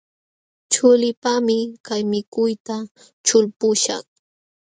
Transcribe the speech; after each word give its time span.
Chuliipaqmi 0.71 1.57
kay 1.85 2.01
mikuyta 2.11 2.75
ćhulpuśhaq. 3.25 4.05